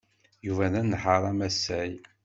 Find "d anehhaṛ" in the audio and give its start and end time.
0.73-1.23